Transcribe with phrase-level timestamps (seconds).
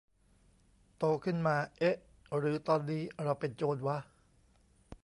[0.97, 1.95] โตขึ้นมา เอ๊ะ
[2.37, 3.97] หรือตอนนี้เราเป็นโจรวะ?